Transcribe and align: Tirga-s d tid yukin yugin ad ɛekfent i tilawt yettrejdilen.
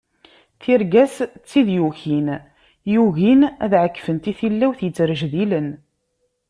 Tirga-s 0.61 1.15
d 1.31 1.33
tid 1.49 1.67
yukin 1.77 2.27
yugin 2.93 3.41
ad 3.63 3.71
ɛekfent 3.81 4.29
i 4.31 4.33
tilawt 4.39 4.79
yettrejdilen. 4.83 5.69